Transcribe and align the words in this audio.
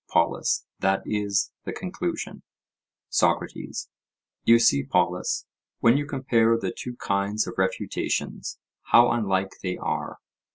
POLUS: 0.09 0.65
That 0.79 1.03
is 1.05 1.51
the 1.63 1.71
conclusion. 1.71 2.41
SOCRATES: 3.09 3.87
You 4.43 4.57
see, 4.57 4.83
Polus, 4.83 5.45
when 5.79 5.95
you 5.95 6.07
compare 6.07 6.57
the 6.57 6.73
two 6.75 6.95
kinds 6.95 7.45
of 7.45 7.53
refutations, 7.59 8.57
how 8.85 9.11
unlike 9.11 9.57
they 9.61 9.77
are. 9.77 10.17